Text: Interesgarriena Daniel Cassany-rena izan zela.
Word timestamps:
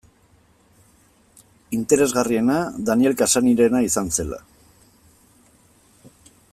Interesgarriena 1.79 2.55
Daniel 2.89 3.15
Cassany-rena 3.21 3.83
izan 3.91 4.09
zela. 4.19 4.41